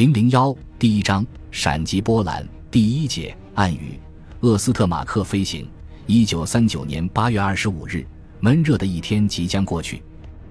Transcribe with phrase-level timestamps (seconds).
[0.00, 4.00] 零零幺第一章闪击波兰第一节暗语
[4.40, 5.68] 厄斯特马克飞行。
[6.06, 8.02] 一九三九年八月二十五日，
[8.40, 10.02] 闷热的一天即将过去，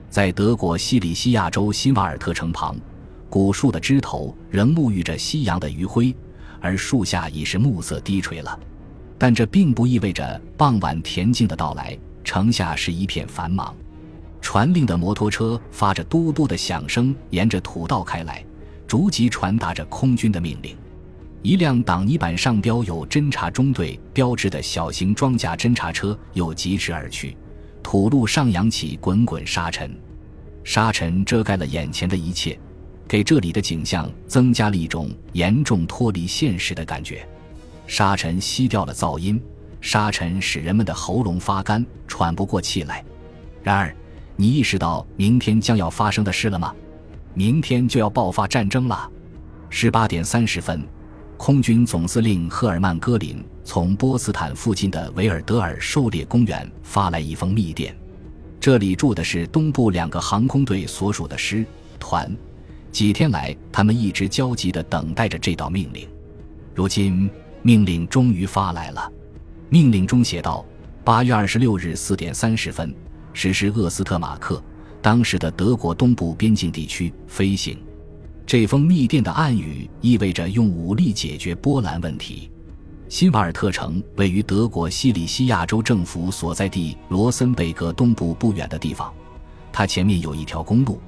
[0.08, 2.78] 在德国西里西亚州新瓦尔特城旁，
[3.28, 6.16] 古树的枝头仍沐浴着夕阳的余晖，
[6.62, 8.60] 而树下已是暮色低垂了。
[9.18, 11.98] 但这并不意味着傍晚恬静的到来。
[12.24, 13.76] 城下是一片繁忙，
[14.42, 18.46] 传令的摩托车发着嘟嘟的响声，沿着土道开来，
[18.90, 20.76] 逐级传达着空军的命令。
[21.44, 27.38] 一辆挡泥板上标有侦察中队标志的小型装甲侦察车又疾驰而去，
[27.84, 29.96] 土路上扬起滚滚沙尘，
[30.64, 32.58] 沙尘遮盖了眼前的一切，
[33.08, 37.24] 给这里的景象增加了一种严重脱离现实的感觉。
[37.86, 39.40] 沙尘吸掉了噪音。
[39.82, 43.06] 沙尘使人们的喉咙发干，喘不过气来。
[43.64, 43.96] 然而，
[44.36, 46.76] 你意识到明天将要发生的事了吗？
[47.34, 49.10] 明天就要爆发战争了。
[49.70, 50.84] 十八点三十分，
[51.38, 57.96] 空军总司令赫尔曼·戈林从波茨坦附近的维尔德尔狩猎公园发来一封密电。
[58.60, 61.66] 这里住的是东部两个航空队所属的师
[62.00, 62.36] 团。
[62.92, 66.08] 几天来，他们一直焦急地等待着这道命令。
[66.74, 67.30] 如今，
[67.62, 69.12] 命令终于发来了。
[69.70, 70.66] 命令中写道
[71.06, 72.94] ：“八月二十六日四点三十分，
[73.32, 74.62] 实施厄斯特马克
[75.02, 77.78] （当时的德国东部边境地区）飞行。”
[78.46, 82.50] 这封密电的暗语意味着用武力解决波兰问题。
[83.08, 89.14] 新瓦尔特城位于德国西里西亚州政府所在地罗森贝格东部不远的地方，
[89.72, 91.00] 它前面有一条公路，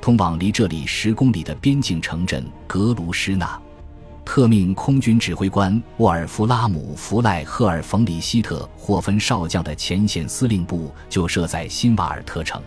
[0.00, 3.60] 通往离这里十公里的边境城镇格卢施纳。
[4.24, 12.62] 特命空军指挥官沃尔夫拉姆·弗赖赫尔·冯·里希特霍芬少将的前线司令部就设在新瓦尔特城。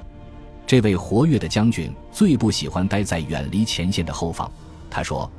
[0.65, 4.49] 这位活跃的将军最不喜欢待在远离前线的后方。
[4.89, 5.29] 他说：“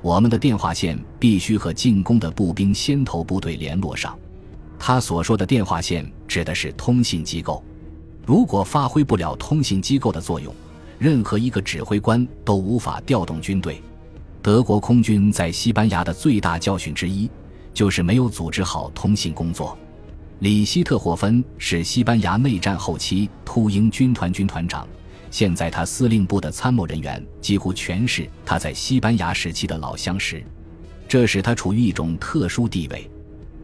[0.00, 4.16] 我们的电话线必须和进攻的步兵先头部队联络上。”
[4.78, 7.62] 他所说的电话线指的是通信机构。
[8.24, 10.54] 如果发挥不了通信机构的作用，
[10.98, 13.82] 任何一个指挥官都无法调动军队。
[14.40, 17.28] 德国空军在西班牙的最大教训之一，
[17.74, 19.76] 就是没有组织好通信工作。
[20.40, 24.86] 里希特霍芬是西班牙内战后期秃鹰军团军团长，
[25.32, 30.40] 现在他司令部的参谋人员几乎全是他在西班牙时期的老相识，
[31.08, 33.10] 这使他处于一种特殊地位。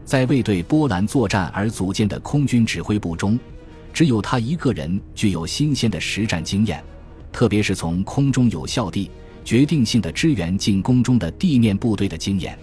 [0.03, 3.39] 在为对波兰作战而组建的空军指挥部中，
[3.93, 6.83] 只有他一个人具有新鲜的实战经验，
[7.31, 9.09] 特别是从空中有效地。
[9.45, 12.57] 决定性的支援进攻中的地面部队的经验，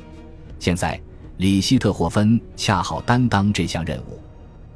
[0.58, 1.00] 现在
[1.42, 4.16] 里希特霍芬恰好担当这项任务。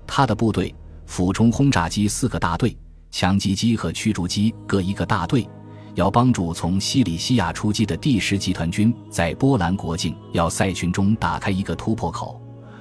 [0.04, 0.75] 他的部队
[1.06, 2.77] 俯冲轰炸机四个大队，
[3.12, 5.49] 强击机和驱逐机各一个大队，
[5.94, 12.41] 要帮助从西里西亚出击的第十集团军在波兰国境要塞群中打开一个突破口，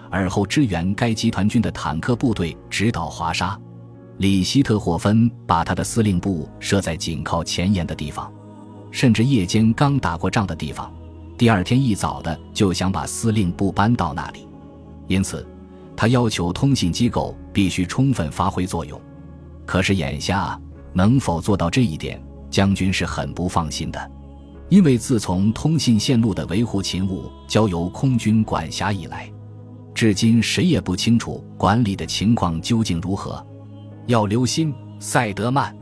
[0.09, 3.55] 而后支援该集团军的坦克部队直捣华沙。
[4.17, 8.33] 里希特霍芬把他的司令部设在紧靠前沿的地方。
[8.89, 10.91] 甚至夜间刚打过仗的地方，
[11.37, 14.47] 第二天一早的就想把司令部搬到那里，
[15.07, 15.45] 因此，
[15.95, 18.99] 他要求通信机构必须充分发挥作用。
[19.65, 20.59] 可是眼下
[20.93, 24.11] 能否做到这一点，将军是很不放心的，
[24.69, 29.29] 因为自从通信线路的维护勤务交由空军管辖以来，
[29.93, 33.45] 至今谁也不清楚管理的情况究竟如何。
[34.07, 35.75] 要留心，塞德曼。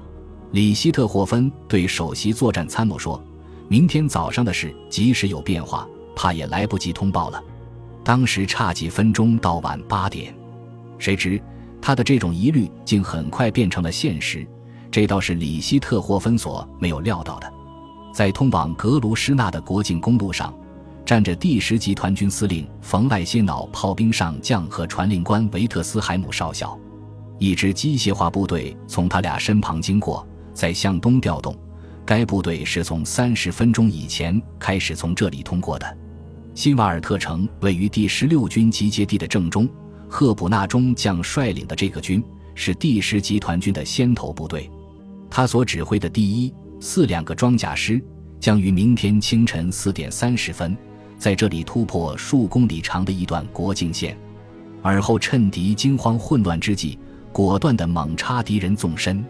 [0.51, 3.19] 里希特霍芬对首席作战参谋说
[3.67, 7.43] ：“明天早上的事即使有变化，怕也来不及通报了。”
[8.03, 10.35] 当时差几分钟到晚八点，
[10.97, 11.41] 谁知
[11.81, 14.45] 他的这种疑虑竟很快变成了现实。
[14.91, 17.51] 这倒是里希特霍芬所没有料到的。
[18.13, 20.53] 在通往格卢施纳的国境公路上，
[21.05, 26.77] 站着第十集团军司令冯赖歇瑙炮兵上将和传令官维特斯海姆少校，
[27.39, 30.27] 一支机械化部队从他俩身旁经过。
[30.53, 31.57] 在向东调动，
[32.05, 35.97] 该部队是从三十分钟以前开始从这里通过的。
[36.53, 39.67] 新瓦尔特城位于第十六军集结地的正中，
[40.07, 42.23] 赫普纳中将率领的这个军
[42.53, 44.69] 是第十集团军的先头部队，
[45.29, 48.03] 他所指挥的第一、四两个装甲师
[48.39, 50.77] 将于明天清晨四点三十分
[51.17, 54.15] 在这里突破数公里长的一段国境线，
[54.81, 56.99] 而后趁敌惊慌混乱之际，
[57.31, 59.25] 果断地猛插敌人纵深。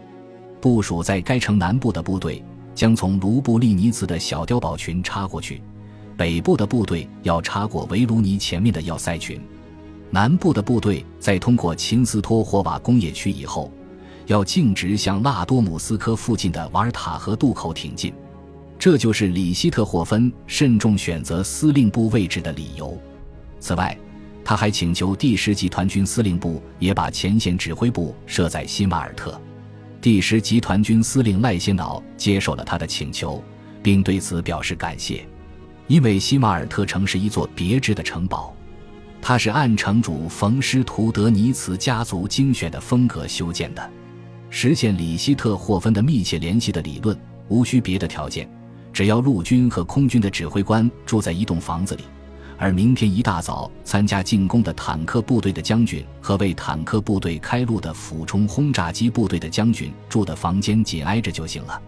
[0.60, 2.42] 部署在该城南部的部队
[2.74, 5.62] 将从卢布利尼茨的小碉堡群插过去，
[6.16, 9.40] 北部的部队要插过维卢尼前面的要塞群，
[10.10, 13.70] 南部的部队在通过秦斯托霍瓦工业区以后，
[14.26, 18.12] 要径直向拉多姆斯科附近的瓦尔塔河渡口挺进。
[18.78, 22.98] 这就是里希特霍芬慎重选择司令部位置的理由。
[23.60, 23.96] 此外，
[24.44, 29.40] 他还请求第十集团军司令部也把前线指挥部设在新瓦尔特。
[30.04, 33.42] 第十集团军司令赖歇瑙接受了他的请求，
[33.82, 35.26] 并对此表示感谢，
[35.86, 38.54] 因为西马尔特城是一座别致的城堡，
[39.22, 43.90] 它是按城主冯施图德尼茨家族精选的风格修建的。
[44.50, 47.18] 实现里希特霍芬的密切联系的理论，
[47.48, 48.46] 无需别的条件，
[48.92, 52.04] 只要陆军和空军的指挥官住在一栋房子里。
[52.56, 61.80] 而明天一大早参加进攻的坦克部队的将军和为坦克部队开路的俯冲轰炸机部队的将军住的房间紧挨着就行了。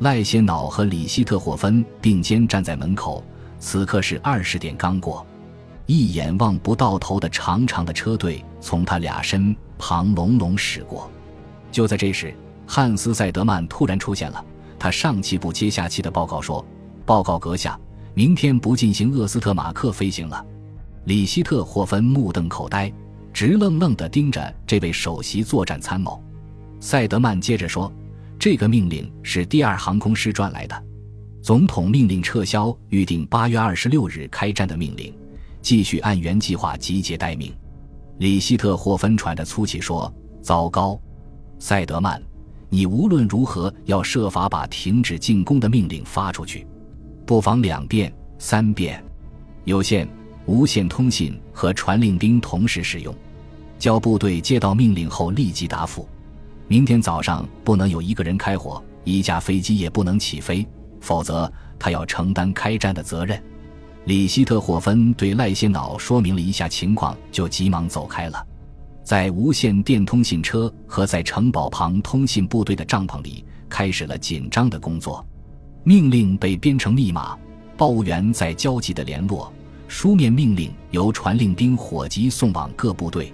[0.00, 3.24] 赖歇瑙和里希特霍芬并肩站在门口，
[3.58, 5.24] 此刻是二十点刚过，
[5.86, 11.10] 一眼望不到头的长长的车队从他俩身旁隆隆驶过。
[11.70, 12.34] 就在这时，
[12.66, 14.44] 汉斯·塞德曼突然出现了，
[14.78, 16.64] 他上气不接下气的报告说
[17.06, 17.78] ：“报告阁下。”
[18.14, 20.44] 明天不进行厄斯特马克飞行了。
[21.04, 22.92] 里希特霍芬目瞪口呆，
[23.32, 26.22] 直愣愣地盯着这位首席作战参谋。
[26.78, 27.92] 塞德曼接着说
[28.38, 30.84] ：“这个命令是第二航空师转来的，
[31.40, 35.12] 总统命令撤销预定八月二十六日开战的命令，
[35.60, 37.52] 继续按原计划集结待命。”
[38.18, 40.12] 里希特霍芬喘着粗气说
[40.42, 41.00] ：“糟糕，
[41.58, 42.22] 塞德曼，
[42.68, 46.66] 你无论如何要设法把停止进攻的命令发出去。”
[47.32, 49.02] 不妨两遍、三遍，
[49.64, 50.06] 有线、
[50.44, 53.14] 无线通信和传令兵同时使用。
[53.78, 56.06] 交部队接到命令后立即答复。
[56.68, 60.68] 明天早上不能有一个人开火，一架飞机也不能起飞，
[61.00, 63.42] 否则他要承担开战的责任。
[64.04, 68.46] 里希特霍芬对赖歇瑙说明了一下情况，就急忙走开了。
[69.02, 75.26] 在无线电通信车和在城堡旁通信部队的帐篷里，开始了紧张的工作。
[75.84, 77.36] 命令被编成密码，
[77.76, 79.52] 报务员在焦急的联络。
[79.88, 83.32] 书面命令由传令兵火急送往各部队。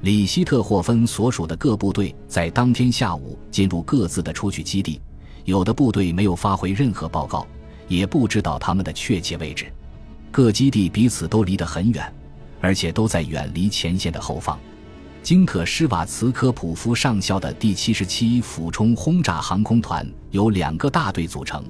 [0.00, 5.00] 里希特霍芬所属的各部队在当天下午进入各自的出去基地，
[5.44, 7.46] 有的部队没有发回任何报告，
[7.86, 9.72] 也不知道他们的确切位置。
[10.32, 12.12] 各基地彼此都离得很远，
[12.60, 14.58] 而且都在远离前线的后方。
[15.26, 21.64] 金可施瓦茨科普夫上校的第七十七俯冲轰炸航空团由两个大队组成，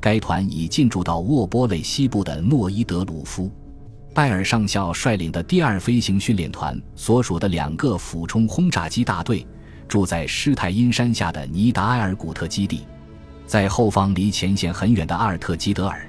[0.00, 3.48] 该团已进驻到沃波雷西部的诺伊德鲁夫。
[4.12, 9.46] 拜尔上校率领的第二飞行训练团所属的两个俯冲轰炸机大队
[9.86, 12.84] 住在施泰因山下的尼达埃尔古特基地。
[13.46, 16.04] 在后方离前线很远的阿尔特基德尔，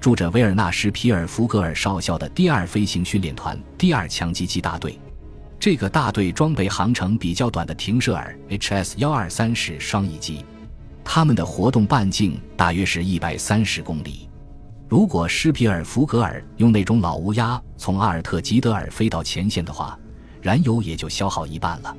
[0.00, 4.96] 住着维尔纳什皮尔福格尔少校的第二飞行训练团第二强击机大队。
[5.60, 10.44] 这个大队装备航程比较短的停射尔 HS 幺二三式双翼机，
[11.02, 14.28] 他们的活动半径大约是一百三十公里。
[14.88, 19.98] 如果施皮尔福格尔用那种老乌鸦从阿尔特吉德尔飞到前线的话，
[20.40, 21.94] 燃油也就消耗一半了。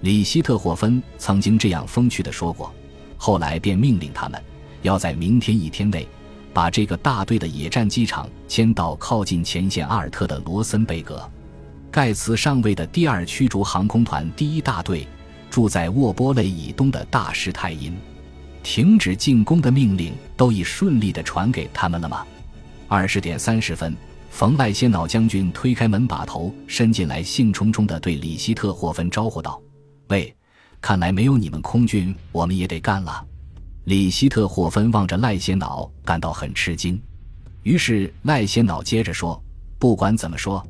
[0.00, 2.72] 里希特霍芬曾经这样风趣地说过，
[3.18, 4.42] 后来便命令他们
[4.80, 6.08] 要在明天一天内
[6.54, 11.22] 把这个大队的野战机场迁到靠近前线阿尔特的罗森贝格。
[11.94, 15.06] 盖茨上尉的第二驱逐航空团第一大队
[15.48, 17.94] 住在沃波雷以东的大施泰因，
[18.64, 22.26] 停止进攻的命令都已顺利地传给他们了吗？
[22.88, 23.96] 二十点三十分，
[24.28, 29.62] 冯赖歇瑙将军推开门把头伸进来，兴冲冲地对里希特霍芬招呼道
[30.10, 30.34] ：“喂，
[30.80, 33.24] 看来没有你们空军，我们也得干了。”
[33.86, 37.00] 里希特霍芬望着赖歇瑙，感到很吃惊。
[37.62, 39.40] 于是赖歇瑙接着说
[39.78, 40.60] ：“不管怎么说。”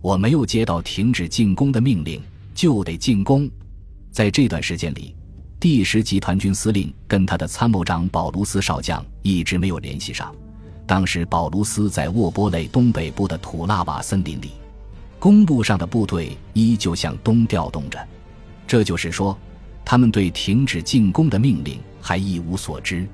[0.00, 2.22] 我没有接到停止进攻的命令，
[2.54, 3.50] 就得进攻。
[4.10, 5.14] 在这段时间里，
[5.58, 10.34] 第十集团军司令跟他的参谋长保卢斯少将一直没有联系上。
[10.86, 14.52] 当时保卢斯在沃波雷东北部的土拉瓦森林里，
[15.18, 17.98] 公路上的部队依旧向东调动着。
[18.66, 19.36] 这就是说，
[19.84, 23.06] 他们对停止进攻的命令还一无所知。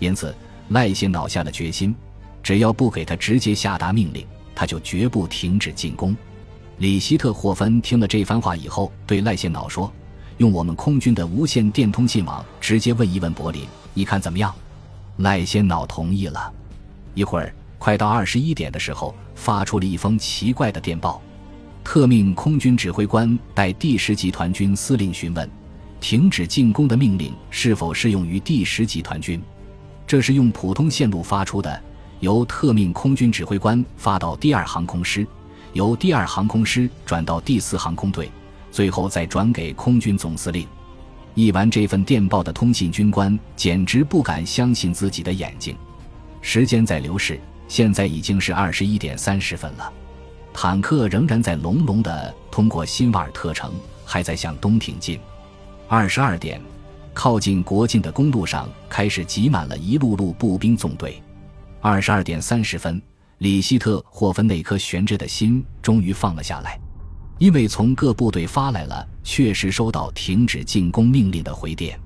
[0.00, 0.34] 因此，
[0.70, 1.94] 赖歇恼下了决心，
[2.42, 4.26] 只要不给他直接下达命令。
[4.54, 6.16] 他就绝不停止进攻。
[6.78, 9.92] 里希特霍芬听了这番话以后，对赖歇瑙说
[10.38, 14.52] ：“用我们空军的无线电通信网直接问一问柏林，你看怎么样？”
[15.18, 16.52] 赖歇瑙同意了。
[17.14, 21.22] 一会儿，快到二十一点的时候，发出了一封奇怪的电报，
[21.84, 25.48] 特命空军指挥官代第十集团军司令询问，
[26.00, 29.40] 停止进攻的命令是否适用于第十集团军。
[30.06, 31.80] 这是用普通线路发出的。
[32.24, 35.26] 由特命空军指挥官发到第二航空师，
[35.74, 38.30] 由第二航空师转到第四航空队，
[38.70, 40.66] 最后再转给空军总司令。
[41.34, 45.76] 译完这份电报的通信军官简直不敢相信自己的眼睛。
[46.40, 47.38] 时间在流逝，
[47.68, 49.92] 现在已经是二十一点三十分了。
[50.54, 53.70] 坦克仍然在隆隆地通过新瓦尔特城，
[54.02, 55.20] 还在向东挺进。
[55.88, 56.58] 二十二点，
[57.12, 61.20] 靠近国境的公路上开始挤满了一路路步兵纵队。
[61.86, 62.98] 二十二点三十分，
[63.40, 66.80] 里希特霍芬那颗悬着的心终于放了下来，
[67.38, 72.00] 因为从各部队发来了确实收到停止进攻命令的回电。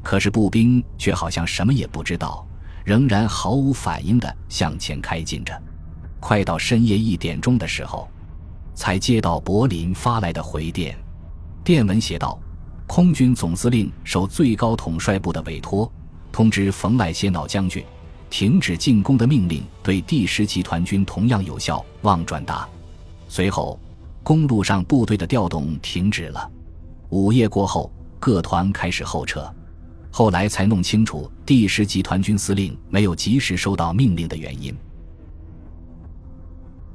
[0.00, 2.46] 可是步兵却好像什么也不知道，
[2.84, 5.60] 仍然毫无反应地向前开进着。
[6.20, 8.08] 快到深夜一点钟的时候，
[8.76, 10.96] 才接到柏林发来的回电。
[11.64, 12.38] 电文写道
[12.86, 15.92] ：“空军总司令受最高统帅部的委托，
[16.30, 17.84] 通知冯赖歇瑙将军，
[18.28, 22.68] 停止进攻的命令对第十集团军同样有效，望转达。”
[23.28, 23.78] 随后，
[24.22, 26.50] 公路上部队的调动停止了。
[27.10, 29.48] 午夜过后，各团开始后撤。
[30.10, 34.74] 后来才弄清楚第十集团军司令没有及时收到命令的原因。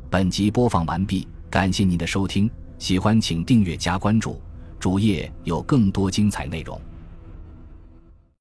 [0.10, 4.42] 本集播放完毕，感谢您的收听，喜欢请订阅加关注，
[4.80, 6.82] 主页有更多精彩内容。